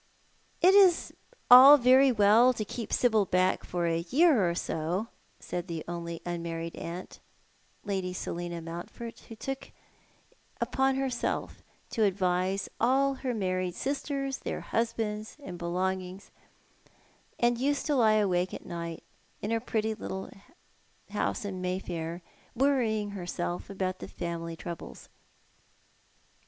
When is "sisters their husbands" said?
13.75-15.37